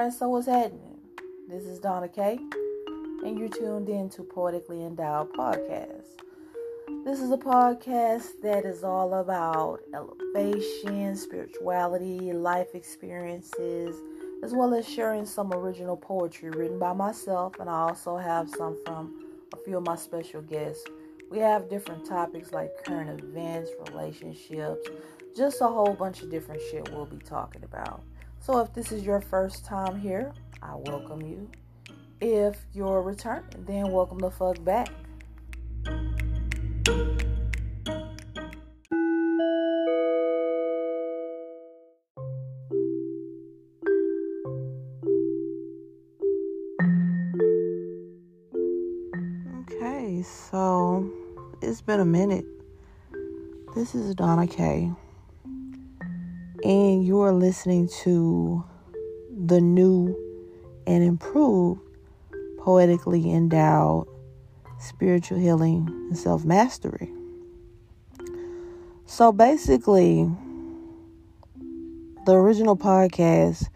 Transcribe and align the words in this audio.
Alright, 0.00 0.14
so 0.14 0.30
what's 0.30 0.46
happening? 0.46 0.96
This 1.46 1.64
is 1.64 1.78
Donna 1.78 2.08
K, 2.08 2.38
and 3.22 3.38
you're 3.38 3.50
tuned 3.50 3.90
in 3.90 4.08
to 4.08 4.22
Poetically 4.22 4.82
Endowed 4.82 5.30
Podcast. 5.34 6.06
This 7.04 7.20
is 7.20 7.30
a 7.30 7.36
podcast 7.36 8.40
that 8.42 8.64
is 8.64 8.82
all 8.82 9.12
about 9.12 9.80
elevation, 9.92 11.14
spirituality, 11.16 12.32
life 12.32 12.74
experiences, 12.74 13.94
as 14.42 14.54
well 14.54 14.72
as 14.72 14.88
sharing 14.88 15.26
some 15.26 15.52
original 15.52 15.98
poetry 15.98 16.48
written 16.48 16.78
by 16.78 16.94
myself, 16.94 17.56
and 17.60 17.68
I 17.68 17.80
also 17.90 18.16
have 18.16 18.48
some 18.48 18.78
from 18.86 19.22
a 19.52 19.58
few 19.58 19.76
of 19.76 19.84
my 19.84 19.96
special 19.96 20.40
guests. 20.40 20.82
We 21.30 21.40
have 21.40 21.68
different 21.68 22.06
topics 22.06 22.52
like 22.52 22.70
current 22.86 23.20
events, 23.20 23.70
relationships, 23.90 24.88
just 25.36 25.60
a 25.60 25.66
whole 25.66 25.92
bunch 25.92 26.22
of 26.22 26.30
different 26.30 26.62
shit 26.70 26.90
we'll 26.90 27.04
be 27.04 27.18
talking 27.18 27.64
about. 27.64 28.02
So 28.42 28.58
if 28.60 28.72
this 28.72 28.90
is 28.90 29.04
your 29.04 29.20
first 29.20 29.66
time 29.66 30.00
here, 30.00 30.32
I 30.62 30.74
welcome 30.74 31.20
you. 31.20 31.50
If 32.22 32.56
you're 32.72 33.02
returning, 33.02 33.44
then 33.66 33.92
welcome 33.92 34.18
the 34.18 34.30
fuck 34.30 34.64
back. 34.64 34.88
Okay, 49.60 50.22
so 50.22 51.08
it's 51.60 51.82
been 51.82 52.00
a 52.00 52.06
minute. 52.06 52.46
This 53.74 53.94
is 53.94 54.14
Donna 54.14 54.46
K 54.46 54.90
and 56.64 57.04
you 57.04 57.20
are 57.20 57.32
listening 57.32 57.88
to 58.02 58.64
the 59.46 59.60
new 59.60 60.16
and 60.86 61.02
improved 61.02 61.80
poetically 62.58 63.30
endowed 63.32 64.06
spiritual 64.78 65.38
healing 65.38 65.86
and 65.88 66.18
self 66.18 66.44
mastery. 66.44 67.10
So 69.06 69.32
basically, 69.32 70.30
the 72.26 72.32
original 72.32 72.76
podcast 72.76 73.68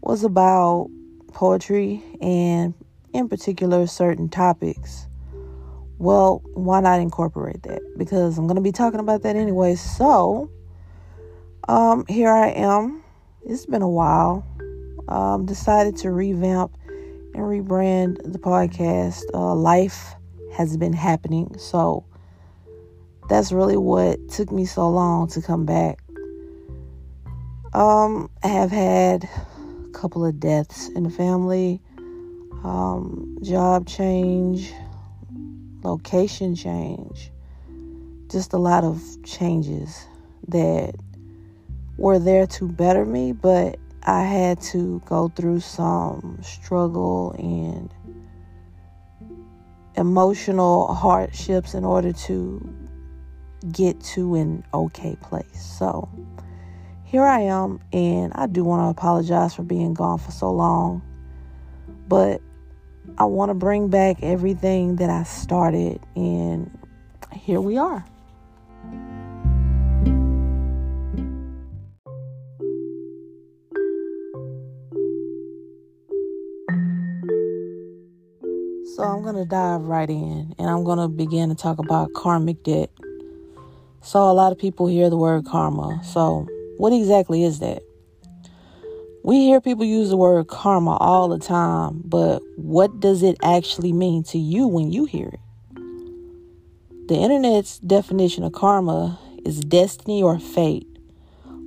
was 0.00 0.24
about 0.24 0.88
poetry 1.32 2.02
and, 2.20 2.74
in 3.12 3.28
particular, 3.28 3.86
certain 3.86 4.28
topics. 4.28 5.06
Well, 5.98 6.42
why 6.54 6.80
not 6.80 7.00
incorporate 7.00 7.62
that? 7.64 7.80
Because 7.96 8.38
I'm 8.38 8.46
going 8.46 8.56
to 8.56 8.62
be 8.62 8.72
talking 8.72 9.00
about 9.00 9.22
that 9.22 9.34
anyway. 9.34 9.74
So, 9.74 10.48
um, 11.68 12.04
here 12.08 12.30
I 12.30 12.48
am. 12.48 13.02
It's 13.44 13.66
been 13.66 13.82
a 13.82 13.88
while. 13.88 14.44
Um, 15.08 15.46
decided 15.46 15.96
to 15.98 16.10
revamp 16.10 16.76
and 17.34 17.42
rebrand 17.42 18.20
the 18.24 18.38
podcast. 18.38 19.22
Uh, 19.32 19.54
life 19.54 20.14
has 20.54 20.76
been 20.76 20.92
happening, 20.92 21.54
so 21.58 22.04
that's 23.28 23.52
really 23.52 23.76
what 23.76 24.28
took 24.30 24.50
me 24.50 24.64
so 24.64 24.88
long 24.88 25.28
to 25.28 25.42
come 25.42 25.66
back. 25.66 26.00
Um, 27.74 28.30
I 28.42 28.48
have 28.48 28.70
had 28.70 29.24
a 29.24 29.90
couple 29.92 30.24
of 30.24 30.40
deaths 30.40 30.88
in 30.88 31.02
the 31.02 31.10
family, 31.10 31.82
um, 32.64 33.38
job 33.42 33.86
change, 33.86 34.72
location 35.82 36.54
change, 36.54 37.30
just 38.30 38.54
a 38.54 38.58
lot 38.58 38.84
of 38.84 39.02
changes 39.22 40.06
that 40.48 40.94
were 41.98 42.18
there 42.18 42.46
to 42.46 42.68
better 42.68 43.04
me, 43.04 43.32
but 43.32 43.76
I 44.04 44.22
had 44.22 44.62
to 44.62 45.02
go 45.04 45.28
through 45.28 45.60
some 45.60 46.38
struggle 46.42 47.32
and 47.32 47.92
emotional 49.96 50.94
hardships 50.94 51.74
in 51.74 51.84
order 51.84 52.12
to 52.12 52.74
get 53.72 54.00
to 54.00 54.36
an 54.36 54.64
okay 54.72 55.16
place. 55.20 55.60
So 55.60 56.08
here 57.04 57.24
I 57.24 57.40
am, 57.40 57.80
and 57.92 58.32
I 58.34 58.46
do 58.46 58.62
want 58.62 58.82
to 58.82 58.88
apologize 58.88 59.54
for 59.54 59.64
being 59.64 59.92
gone 59.92 60.18
for 60.18 60.30
so 60.30 60.52
long, 60.52 61.02
but 62.06 62.40
I 63.18 63.24
want 63.24 63.50
to 63.50 63.54
bring 63.54 63.88
back 63.88 64.22
everything 64.22 64.96
that 64.96 65.10
I 65.10 65.24
started, 65.24 66.00
and 66.14 66.70
here 67.32 67.60
we 67.60 67.76
are. 67.76 68.04
So 78.98 79.04
I'm 79.04 79.22
going 79.22 79.36
to 79.36 79.44
dive 79.44 79.82
right 79.82 80.10
in 80.10 80.56
and 80.58 80.68
I'm 80.68 80.82
going 80.82 80.98
to 80.98 81.06
begin 81.06 81.50
to 81.50 81.54
talk 81.54 81.78
about 81.78 82.12
karmic 82.14 82.64
debt. 82.64 82.90
So 84.02 84.28
a 84.28 84.34
lot 84.34 84.50
of 84.50 84.58
people 84.58 84.88
hear 84.88 85.08
the 85.08 85.16
word 85.16 85.46
karma. 85.46 86.02
So 86.02 86.48
what 86.78 86.92
exactly 86.92 87.44
is 87.44 87.60
that? 87.60 87.80
We 89.22 89.36
hear 89.36 89.60
people 89.60 89.84
use 89.84 90.08
the 90.08 90.16
word 90.16 90.48
karma 90.48 90.96
all 90.96 91.28
the 91.28 91.38
time, 91.38 92.02
but 92.04 92.40
what 92.56 92.98
does 92.98 93.22
it 93.22 93.36
actually 93.40 93.92
mean 93.92 94.24
to 94.24 94.38
you 94.38 94.66
when 94.66 94.90
you 94.90 95.04
hear 95.04 95.28
it? 95.28 95.40
The 97.06 97.14
internet's 97.14 97.78
definition 97.78 98.42
of 98.42 98.52
karma 98.52 99.16
is 99.44 99.60
destiny 99.60 100.24
or 100.24 100.40
fate, 100.40 100.88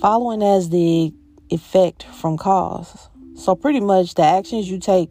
following 0.00 0.42
as 0.42 0.70
the 0.70 1.14
effect 1.50 2.02
from 2.02 2.36
cause. 2.36 3.08
So 3.36 3.54
pretty 3.54 3.78
much 3.78 4.14
the 4.14 4.24
actions 4.24 4.68
you 4.68 4.80
take 4.80 5.10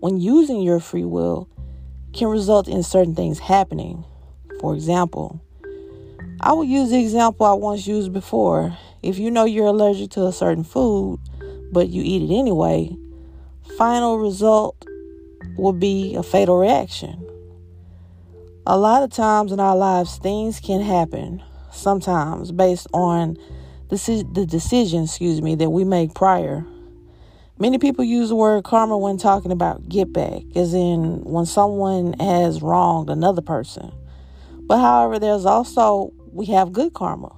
when 0.00 0.20
using 0.20 0.60
your 0.60 0.80
free 0.80 1.04
will 1.04 1.48
can 2.12 2.28
result 2.28 2.68
in 2.68 2.82
certain 2.82 3.14
things 3.14 3.38
happening. 3.38 4.04
For 4.60 4.74
example, 4.74 5.40
I 6.40 6.52
will 6.52 6.64
use 6.64 6.90
the 6.90 7.00
example 7.00 7.46
I 7.46 7.52
once 7.52 7.86
used 7.86 8.12
before. 8.12 8.76
If 9.02 9.18
you 9.18 9.30
know 9.30 9.44
you're 9.44 9.66
allergic 9.66 10.10
to 10.10 10.26
a 10.26 10.32
certain 10.32 10.64
food, 10.64 11.20
but 11.72 11.88
you 11.88 12.02
eat 12.02 12.30
it 12.30 12.34
anyway, 12.34 12.96
final 13.76 14.18
result 14.18 14.84
will 15.56 15.72
be 15.72 16.14
a 16.14 16.22
fatal 16.22 16.58
reaction. 16.58 17.24
A 18.66 18.78
lot 18.78 19.02
of 19.02 19.10
times 19.10 19.50
in 19.50 19.60
our 19.60 19.76
lives, 19.76 20.18
things 20.18 20.60
can 20.60 20.80
happen, 20.80 21.42
sometimes 21.72 22.52
based 22.52 22.86
on 22.92 23.36
the, 23.88 24.24
the 24.32 24.46
decision, 24.46 25.04
excuse 25.04 25.40
me, 25.40 25.54
that 25.56 25.70
we 25.70 25.84
make 25.84 26.14
prior 26.14 26.64
Many 27.60 27.78
people 27.78 28.04
use 28.04 28.28
the 28.28 28.36
word 28.36 28.62
karma 28.62 28.96
when 28.96 29.18
talking 29.18 29.50
about 29.50 29.88
get 29.88 30.12
back, 30.12 30.42
as 30.54 30.74
in 30.74 31.24
when 31.24 31.44
someone 31.44 32.12
has 32.20 32.62
wronged 32.62 33.10
another 33.10 33.42
person. 33.42 33.90
But 34.68 34.78
however, 34.78 35.18
there's 35.18 35.44
also, 35.44 36.12
we 36.32 36.46
have 36.46 36.72
good 36.72 36.94
karma. 36.94 37.34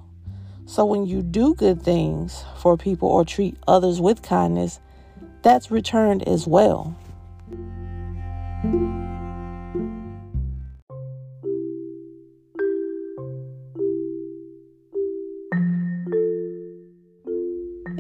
So 0.66 0.84
when 0.84 1.06
you 1.06 1.22
do 1.22 1.54
good 1.54 1.82
things 1.82 2.44
for 2.58 2.76
people 2.76 3.08
or 3.08 3.25
treat 3.25 3.56
others 3.66 3.98
with 3.98 4.20
kindness, 4.20 4.78
that's 5.41 5.70
returned 5.70 6.28
as 6.28 6.47
well. 6.47 6.94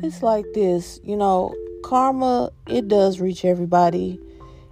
It's 0.02 0.22
like 0.22 0.44
this, 0.52 1.00
you 1.02 1.16
know, 1.16 1.54
karma, 1.90 2.52
it 2.68 2.86
does 2.86 3.18
reach 3.18 3.44
everybody. 3.44 4.16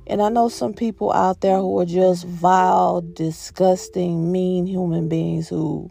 And 0.06 0.22
I 0.22 0.28
know 0.28 0.48
some 0.48 0.72
people 0.72 1.12
out 1.12 1.40
there 1.40 1.56
who 1.56 1.80
are 1.80 1.84
just 1.84 2.24
vile, 2.24 3.00
disgusting, 3.00 4.30
mean 4.30 4.66
human 4.66 5.09
beings 5.09 5.48
who 5.48 5.91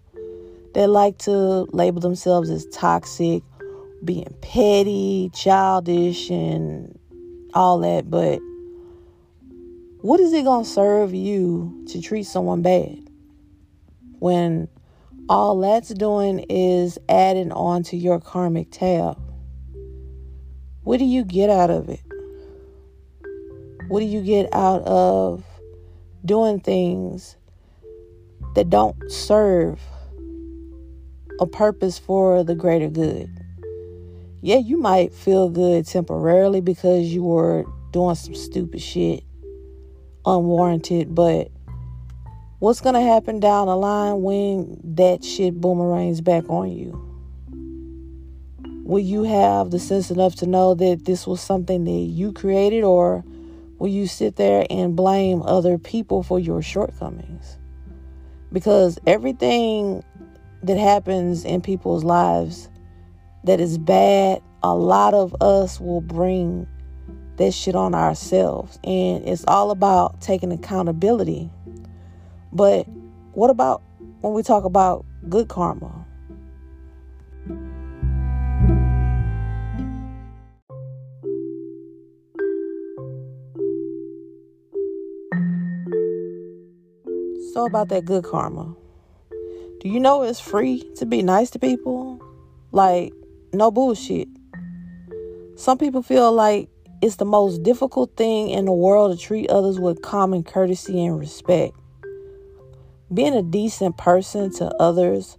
they 0.74 0.88
like 0.88 1.18
to 1.19 1.68
label 1.74 2.00
themselves 2.00 2.50
as 2.50 2.65
toxic, 2.68 3.44
being 4.06 4.33
petty, 4.41 5.29
childish, 5.33 6.29
and 6.29 6.97
all 7.53 7.80
that. 7.80 8.09
But 8.09 8.39
what 10.00 10.21
is 10.21 10.31
it 10.31 10.45
going 10.45 10.63
to 10.63 10.69
serve 10.69 11.13
you 11.13 11.83
to 11.89 12.01
treat 12.01 12.23
someone 12.23 12.62
bad 12.62 13.00
when 14.19 14.69
all 15.27 15.59
that's 15.59 15.89
doing 15.89 16.45
is 16.47 16.97
adding 17.09 17.51
on 17.51 17.83
to 17.83 17.97
your 17.97 18.21
karmic 18.21 18.71
tab? 18.71 19.26
What 20.88 21.00
do 21.00 21.06
you 21.06 21.25
get 21.25 21.50
out 21.50 21.69
of 21.69 21.89
it? 21.89 22.00
What 23.89 24.00
do 24.00 24.06
you 24.06 24.22
get 24.22 24.48
out 24.54 24.84
of 24.84 25.44
doing 26.24 26.62
things 26.62 27.36
that 28.56 28.69
don't 28.69 28.95
serve 29.12 29.81
a 31.42 31.45
purpose 31.45 32.00
for 32.00 32.42
the 32.45 32.56
greater 32.56 32.88
good? 32.88 33.30
Yeah, 34.39 34.60
you 34.60 34.78
might 34.78 35.13
feel 35.13 35.50
good 35.50 35.86
temporarily 35.86 36.62
because 36.62 37.07
you 37.07 37.22
were 37.22 37.66
doing 37.92 38.16
some 38.16 38.33
stupid 38.33 38.81
shit, 38.81 39.25
unwarranted, 40.25 41.13
but 41.13 41.51
what's 42.60 42.80
going 42.80 42.95
to 42.95 43.01
happen 43.01 43.42
down 43.42 43.68
the 43.68 43.75
line 43.75 44.22
when 44.22 44.80
that 44.95 45.25
shit 45.25 45.60
boomerangs 45.60 46.22
back 46.22 46.50
on 46.50 46.72
you? 46.72 47.06
Will 48.88 49.00
you 49.00 49.24
have 49.24 49.72
the 49.72 49.80
sense 49.80 50.12
enough 50.12 50.36
to 50.36 50.48
know 50.48 50.74
that 50.74 51.04
this 51.04 51.28
was 51.28 51.42
something 51.42 51.84
that 51.84 51.92
you 51.92 52.31
created, 52.31 52.86
or 52.86 53.25
will 53.80 53.89
you 53.89 54.07
sit 54.07 54.38
there 54.38 54.66
and 54.69 54.95
blame 54.95 55.42
other 55.42 55.78
people 55.78 56.24
for 56.24 56.39
your 56.39 56.62
shortcomings? 56.62 57.57
Because 58.54 58.98
everything 59.06 60.06
that 60.63 60.78
happens 60.78 61.44
in 61.44 61.60
people's 61.60 62.06
lives 62.06 62.69
that 63.44 63.60
is 63.60 63.78
bad, 63.78 64.42
a 64.63 64.74
lot 64.74 65.13
of 65.13 65.36
us 65.42 65.81
will 65.81 66.00
bring 66.00 66.66
that 67.36 67.54
shit 67.54 67.75
on 67.75 67.94
ourselves. 67.94 68.80
And 68.86 69.28
it's 69.28 69.44
all 69.50 69.72
about 69.72 70.22
taking 70.22 70.54
accountability. 70.54 71.50
But 72.54 72.88
what 73.33 73.50
about 73.50 73.81
when 74.22 74.31
we 74.31 74.44
talk 74.44 74.63
about 74.63 75.06
good 75.28 75.50
karma? 75.50 76.06
About 87.68 87.90
that 87.90 88.06
good 88.06 88.24
karma. 88.24 88.74
Do 89.80 89.90
you 89.90 90.00
know 90.00 90.24
it's 90.24 90.40
free 90.40 90.84
to 90.96 91.06
be 91.06 91.22
nice 91.22 91.52
to 91.52 91.60
people? 91.60 92.19
Like, 92.72 93.14
no 93.54 93.69
bullshit. 93.69 94.28
Some 95.56 95.78
people 95.78 96.02
feel 96.02 96.31
like 96.31 96.69
it's 97.02 97.18
the 97.18 97.25
most 97.25 97.62
difficult 97.62 98.16
thing 98.16 98.50
in 98.50 98.66
the 98.66 98.72
world 98.72 99.18
to 99.18 99.24
treat 99.24 99.50
others 99.50 99.80
with 99.80 100.02
common 100.02 100.44
courtesy 100.44 101.06
and 101.06 101.19
respect. 101.19 101.75
Being 103.14 103.36
a 103.36 103.44
decent 103.44 103.98
person 103.98 104.52
to 104.56 104.66
others 104.81 105.38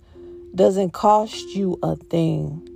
doesn't 0.55 0.93
cost 0.93 1.55
you 1.55 1.79
a 1.83 1.97
thing. 1.97 2.68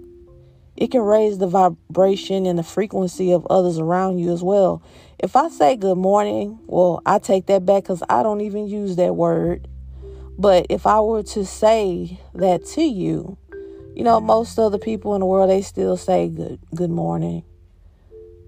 It 0.76 0.90
can 0.90 1.02
raise 1.02 1.38
the 1.38 1.46
vibration 1.46 2.46
and 2.46 2.58
the 2.58 2.62
frequency 2.62 3.32
of 3.32 3.46
others 3.46 3.78
around 3.78 4.18
you 4.18 4.32
as 4.32 4.42
well. 4.42 4.82
If 5.18 5.36
I 5.36 5.48
say 5.48 5.76
good 5.76 5.98
morning, 5.98 6.58
well, 6.66 7.02
I 7.04 7.18
take 7.18 7.46
that 7.46 7.66
back 7.66 7.84
because 7.84 8.02
I 8.08 8.22
don't 8.22 8.40
even 8.40 8.66
use 8.66 8.96
that 8.96 9.14
word. 9.14 9.68
But 10.38 10.66
if 10.70 10.86
I 10.86 11.00
were 11.00 11.22
to 11.24 11.44
say 11.44 12.18
that 12.34 12.64
to 12.68 12.82
you, 12.82 13.36
you 13.94 14.02
know, 14.02 14.20
most 14.20 14.58
other 14.58 14.78
people 14.78 15.14
in 15.14 15.20
the 15.20 15.26
world 15.26 15.50
they 15.50 15.62
still 15.62 15.96
say 15.96 16.28
good 16.28 16.58
good 16.74 16.90
morning 16.90 17.44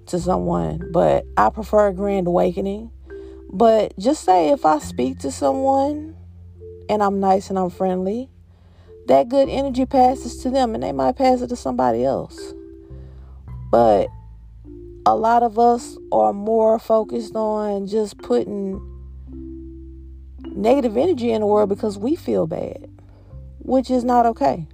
to 0.06 0.18
someone, 0.18 0.90
but 0.92 1.24
I 1.36 1.50
prefer 1.50 1.88
a 1.88 1.92
grand 1.92 2.26
awakening. 2.26 2.90
But 3.50 3.96
just 3.98 4.24
say 4.24 4.50
if 4.50 4.64
I 4.64 4.78
speak 4.78 5.18
to 5.20 5.30
someone 5.30 6.16
and 6.88 7.02
I'm 7.02 7.20
nice 7.20 7.50
and 7.50 7.58
I'm 7.58 7.70
friendly, 7.70 8.30
that 9.06 9.28
good 9.28 9.48
energy 9.48 9.86
passes 9.86 10.36
to 10.42 10.50
them 10.50 10.74
and 10.74 10.82
they 10.82 10.92
might 10.92 11.16
pass 11.16 11.42
it 11.42 11.48
to 11.48 11.56
somebody 11.56 12.04
else. 12.04 12.54
But 13.70 14.08
a 15.06 15.14
lot 15.14 15.42
of 15.42 15.58
us 15.58 15.96
are 16.12 16.32
more 16.32 16.78
focused 16.78 17.34
on 17.34 17.86
just 17.86 18.18
putting 18.18 18.80
negative 20.44 20.96
energy 20.96 21.30
in 21.30 21.40
the 21.40 21.46
world 21.46 21.68
because 21.68 21.98
we 21.98 22.16
feel 22.16 22.46
bad, 22.46 22.88
which 23.58 23.90
is 23.90 24.04
not 24.04 24.26
okay. 24.26 24.66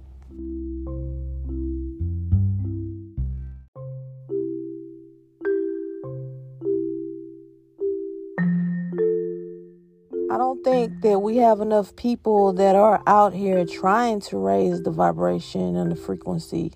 That 11.01 11.19
we 11.19 11.37
have 11.37 11.61
enough 11.61 11.95
people 11.95 12.53
that 12.53 12.75
are 12.75 13.01
out 13.07 13.33
here 13.33 13.65
trying 13.65 14.21
to 14.21 14.37
raise 14.37 14.83
the 14.83 14.91
vibration 14.91 15.75
and 15.75 15.91
the 15.91 15.95
frequency 15.95 16.73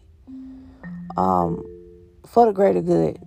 um, 1.16 1.63
for 2.25 2.48
the 2.48 2.51
greater 2.51 2.81
good. 2.81 3.19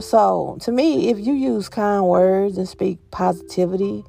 So, 0.00 0.56
to 0.62 0.72
me, 0.72 1.10
if 1.10 1.18
you 1.18 1.34
use 1.34 1.68
kind 1.68 2.06
words 2.06 2.56
and 2.56 2.66
speak 2.66 2.98
positivity 3.10 4.04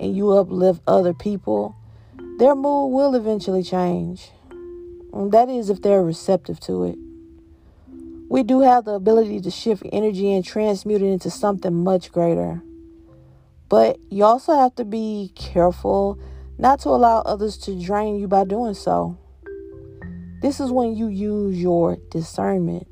and 0.00 0.16
you 0.16 0.30
uplift 0.30 0.80
other 0.86 1.12
people, 1.12 1.74
their 2.38 2.54
mood 2.54 2.92
will 2.92 3.16
eventually 3.16 3.64
change. 3.64 4.30
And 5.12 5.32
that 5.32 5.48
is 5.48 5.70
if 5.70 5.82
they're 5.82 6.04
receptive 6.04 6.60
to 6.60 6.84
it. 6.84 6.98
We 8.28 8.42
do 8.44 8.60
have 8.60 8.84
the 8.84 8.92
ability 8.92 9.40
to 9.40 9.50
shift 9.50 9.82
energy 9.92 10.32
and 10.32 10.44
transmute 10.44 11.02
it 11.02 11.06
into 11.06 11.30
something 11.30 11.74
much 11.74 12.12
greater. 12.12 12.62
But 13.68 13.98
you 14.10 14.24
also 14.24 14.54
have 14.54 14.74
to 14.76 14.84
be 14.84 15.32
careful 15.34 16.18
not 16.58 16.80
to 16.80 16.90
allow 16.90 17.20
others 17.20 17.56
to 17.58 17.80
drain 17.80 18.16
you 18.16 18.28
by 18.28 18.44
doing 18.44 18.74
so. 18.74 19.18
This 20.42 20.60
is 20.60 20.70
when 20.70 20.94
you 20.94 21.08
use 21.08 21.56
your 21.60 21.96
discernment. 22.10 22.86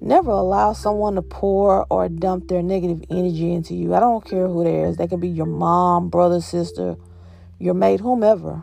Never 0.00 0.30
allow 0.30 0.74
someone 0.74 1.14
to 1.14 1.22
pour 1.22 1.86
or 1.88 2.10
dump 2.10 2.48
their 2.48 2.62
negative 2.62 3.02
energy 3.10 3.52
into 3.52 3.74
you. 3.74 3.94
I 3.94 4.00
don't 4.00 4.22
care 4.22 4.46
who 4.46 4.62
they 4.64 4.82
is. 4.82 4.98
They 4.98 5.06
could 5.06 5.20
be 5.20 5.28
your 5.28 5.46
mom, 5.46 6.10
brother, 6.10 6.42
sister, 6.42 6.96
your 7.58 7.72
mate, 7.72 8.00
whomever. 8.00 8.62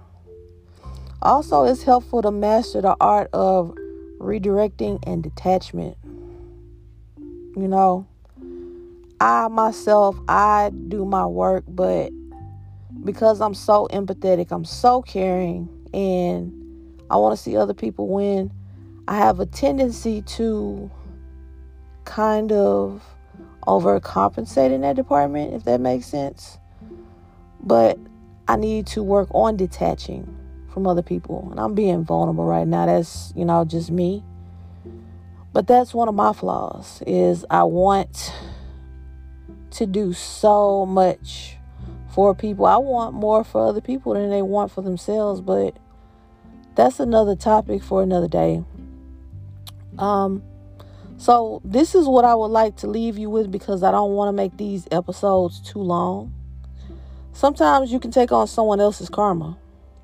Also, 1.22 1.64
it's 1.64 1.82
helpful 1.82 2.22
to 2.22 2.30
master 2.30 2.82
the 2.82 2.96
art 3.02 3.30
of 3.34 3.76
redirecting 4.20 5.00
and 5.08 5.24
detachment. 5.24 5.98
You 7.18 7.68
know, 7.68 8.06
I 9.22 9.50
myself, 9.50 10.20
I 10.28 10.72
do 10.88 11.06
my 11.06 11.28
work, 11.28 11.64
but 11.68 12.10
because 13.04 13.40
I'm 13.40 13.54
so 13.54 13.88
empathetic, 13.94 14.48
I'm 14.50 14.66
so 14.66 15.04
caring, 15.04 15.70
and 15.94 16.52
I 17.08 17.18
want 17.18 17.38
to 17.38 17.42
see 17.42 17.56
other 17.56 17.76
people 17.76 18.08
win, 18.08 18.52
I 19.08 19.18
have 19.18 19.40
a 19.40 19.46
tendency 19.46 20.24
to 20.24 20.90
kind 22.04 22.52
of 22.52 23.04
overcompensate 23.68 24.72
in 24.72 24.82
that 24.82 24.96
department, 24.96 25.54
if 25.54 25.66
that 25.66 25.80
makes 25.80 26.08
sense. 26.08 26.58
But 27.62 28.00
I 28.48 28.56
need 28.56 28.88
to 28.88 29.04
work 29.04 29.30
on 29.36 29.56
detaching 29.56 30.36
from 30.74 30.88
other 30.88 31.04
people. 31.04 31.48
And 31.52 31.60
I'm 31.60 31.76
being 31.76 32.04
vulnerable 32.04 32.46
right 32.46 32.66
now. 32.66 32.88
That's, 32.88 33.32
you 33.36 33.46
know, 33.46 33.66
just 33.66 33.92
me. 33.92 34.24
But 35.54 35.68
that's 35.68 35.94
one 35.94 36.08
of 36.08 36.16
my 36.16 36.34
flaws 36.34 37.04
is 37.06 37.46
I 37.52 37.66
want 37.66 38.34
to 39.72 39.86
do 39.86 40.14
so 40.14 40.86
much 40.86 41.58
for 42.14 42.36
people. 42.36 42.66
I 42.66 42.78
want 42.78 43.14
more 43.14 43.44
for 43.44 43.68
other 43.68 43.82
people 43.82 44.14
than 44.14 44.30
they 44.30 44.42
want 44.42 44.72
for 44.72 44.82
themselves, 44.82 45.42
but 45.42 45.76
that's 46.76 47.00
another 47.00 47.36
topic 47.36 47.84
for 47.84 48.04
another 48.04 48.28
day. 48.28 48.64
Um 49.98 50.44
so 51.18 51.62
this 51.64 51.94
is 51.94 52.08
what 52.08 52.26
I 52.26 52.34
would 52.34 52.48
like 52.48 52.78
to 52.78 52.88
leave 52.88 53.16
you 53.16 53.30
with 53.30 53.52
because 53.52 53.84
I 53.84 53.92
don't 53.92 54.14
want 54.14 54.30
to 54.30 54.34
make 54.34 54.58
these 54.58 54.88
episodes 54.92 55.60
too 55.62 55.78
long. 55.78 56.34
Sometimes 57.32 57.92
you 57.92 58.00
can 58.00 58.10
take 58.10 58.32
on 58.32 58.48
someone 58.48 58.80
else's 58.80 59.08
karma, 59.08 59.56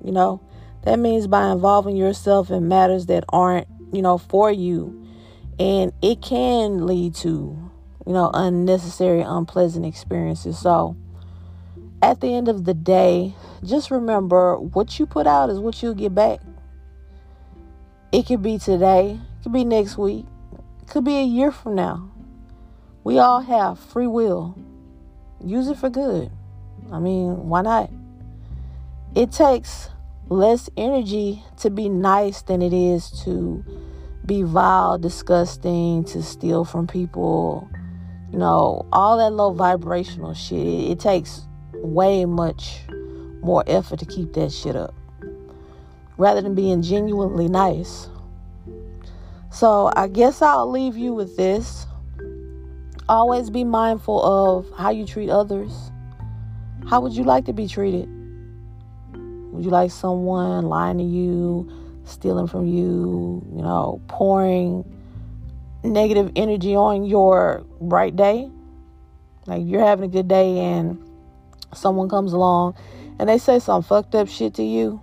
you 0.02 0.12
know. 0.12 0.40
That 0.84 1.00
means 1.00 1.26
by 1.26 1.50
involving 1.50 1.96
yourself 1.96 2.50
in 2.50 2.68
matters 2.68 3.06
that 3.06 3.24
aren't, 3.30 3.66
you 3.92 4.00
know, 4.00 4.16
for 4.16 4.52
you. 4.52 5.06
And 5.58 5.92
it 6.02 6.22
can 6.22 6.86
lead 6.86 7.16
to 7.16 7.67
you 8.08 8.14
know, 8.14 8.30
unnecessary, 8.32 9.20
unpleasant 9.20 9.84
experiences. 9.84 10.58
So, 10.58 10.96
at 12.00 12.22
the 12.22 12.34
end 12.34 12.48
of 12.48 12.64
the 12.64 12.72
day, 12.72 13.34
just 13.62 13.90
remember 13.90 14.56
what 14.58 14.98
you 14.98 15.04
put 15.04 15.26
out 15.26 15.50
is 15.50 15.58
what 15.58 15.82
you'll 15.82 15.92
get 15.92 16.14
back. 16.14 16.40
It 18.10 18.24
could 18.24 18.40
be 18.42 18.58
today, 18.58 19.20
it 19.20 19.42
could 19.42 19.52
be 19.52 19.62
next 19.62 19.98
week, 19.98 20.24
it 20.80 20.88
could 20.88 21.04
be 21.04 21.18
a 21.18 21.22
year 21.22 21.52
from 21.52 21.74
now. 21.74 22.10
We 23.04 23.18
all 23.18 23.42
have 23.42 23.78
free 23.78 24.06
will. 24.06 24.56
Use 25.44 25.68
it 25.68 25.76
for 25.76 25.90
good. 25.90 26.30
I 26.90 27.00
mean, 27.00 27.50
why 27.50 27.60
not? 27.60 27.90
It 29.14 29.32
takes 29.32 29.90
less 30.30 30.70
energy 30.78 31.42
to 31.58 31.68
be 31.68 31.90
nice 31.90 32.40
than 32.40 32.62
it 32.62 32.72
is 32.72 33.10
to 33.24 33.62
be 34.24 34.44
vile, 34.44 34.96
disgusting, 34.96 36.04
to 36.04 36.22
steal 36.22 36.64
from 36.64 36.86
people, 36.86 37.68
know, 38.36 38.86
all 38.92 39.16
that 39.16 39.30
low 39.30 39.52
vibrational 39.52 40.34
shit, 40.34 40.66
it, 40.66 40.90
it 40.90 41.00
takes 41.00 41.46
way 41.74 42.26
much 42.26 42.80
more 43.40 43.64
effort 43.66 43.98
to 44.00 44.04
keep 44.04 44.34
that 44.34 44.52
shit 44.52 44.76
up 44.76 44.94
rather 46.18 46.42
than 46.42 46.54
being 46.54 46.82
genuinely 46.82 47.48
nice. 47.48 48.08
So, 49.50 49.90
I 49.96 50.08
guess 50.08 50.42
I'll 50.42 50.70
leave 50.70 50.96
you 50.96 51.14
with 51.14 51.36
this. 51.36 51.86
Always 53.08 53.48
be 53.48 53.64
mindful 53.64 54.22
of 54.22 54.70
how 54.76 54.90
you 54.90 55.06
treat 55.06 55.30
others. 55.30 55.72
How 56.86 57.00
would 57.00 57.14
you 57.14 57.24
like 57.24 57.46
to 57.46 57.52
be 57.54 57.66
treated? 57.66 58.08
Would 59.14 59.64
you 59.64 59.70
like 59.70 59.90
someone 59.90 60.66
lying 60.66 60.98
to 60.98 61.04
you, 61.04 61.72
stealing 62.04 62.46
from 62.46 62.66
you, 62.66 63.42
you 63.54 63.62
know, 63.62 64.02
pouring 64.08 64.84
negative 65.82 66.32
energy 66.36 66.74
on 66.74 67.04
your 67.04 67.64
bright 67.80 68.16
day. 68.16 68.50
Like 69.46 69.62
you're 69.64 69.84
having 69.84 70.04
a 70.04 70.08
good 70.08 70.28
day 70.28 70.58
and 70.58 71.02
someone 71.74 72.08
comes 72.08 72.32
along 72.32 72.76
and 73.18 73.28
they 73.28 73.38
say 73.38 73.58
some 73.58 73.82
fucked 73.82 74.14
up 74.14 74.28
shit 74.28 74.54
to 74.54 74.62
you. 74.62 75.00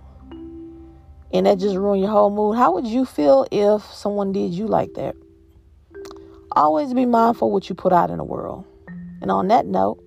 and 1.32 1.46
that 1.46 1.58
just 1.58 1.76
ruin 1.76 2.00
your 2.00 2.10
whole 2.10 2.30
mood. 2.30 2.56
How 2.56 2.72
would 2.72 2.86
you 2.86 3.04
feel 3.04 3.46
if 3.50 3.84
someone 3.92 4.32
did 4.32 4.52
you 4.52 4.66
like 4.66 4.94
that? 4.94 5.14
Always 6.52 6.94
be 6.94 7.04
mindful 7.04 7.50
what 7.50 7.68
you 7.68 7.74
put 7.74 7.92
out 7.92 8.10
in 8.10 8.18
the 8.18 8.24
world. 8.24 8.64
And 9.20 9.30
on 9.30 9.48
that 9.48 9.66
note, 9.66 10.02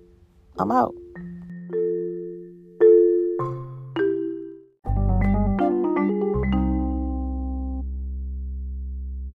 I'm 0.58 0.72
out. 0.72 0.94